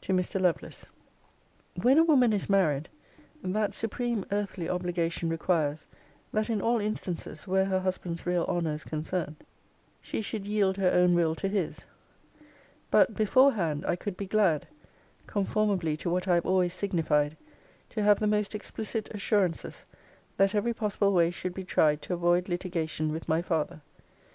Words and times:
TO 0.00 0.14
MR. 0.14 0.40
LOVELACE 0.40 0.86
'When 1.82 1.98
a 1.98 2.02
woman 2.04 2.32
is 2.32 2.48
married, 2.48 2.88
that 3.42 3.74
supreme 3.74 4.24
earthly 4.32 4.70
obligation 4.70 5.28
requires, 5.28 5.86
that 6.32 6.48
in 6.48 6.62
all 6.62 6.80
instances, 6.80 7.46
where 7.46 7.66
her 7.66 7.80
husband's 7.80 8.24
real 8.24 8.44
honour 8.48 8.72
is 8.72 8.84
concerned, 8.84 9.44
she 10.00 10.22
should 10.22 10.46
yield 10.46 10.78
her 10.78 10.90
own 10.90 11.14
will 11.14 11.34
to 11.34 11.46
his. 11.46 11.84
But, 12.90 13.12
beforehand, 13.14 13.84
I 13.86 13.96
could 13.96 14.16
be 14.16 14.24
glad, 14.24 14.66
conformably 15.26 15.94
to 15.98 16.08
what 16.08 16.26
I 16.26 16.36
have 16.36 16.46
always 16.46 16.72
signified, 16.72 17.36
to 17.90 18.02
have 18.02 18.18
the 18.18 18.26
most 18.26 18.54
explicit 18.54 19.10
assurances, 19.14 19.84
that 20.38 20.54
every 20.54 20.72
possible 20.72 21.12
way 21.12 21.30
should 21.30 21.52
be 21.52 21.64
tried 21.64 22.00
to 22.00 22.14
avoid 22.14 22.48
litigation 22.48 23.12
with 23.12 23.28
my 23.28 23.42
father. 23.42 23.82